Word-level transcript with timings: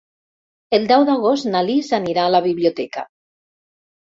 El 0.77 0.87
deu 0.91 1.05
d'agost 1.09 1.49
na 1.49 1.61
Lis 1.67 1.91
anirà 1.99 2.25
a 2.25 2.33
la 2.37 2.41
biblioteca. 2.47 3.05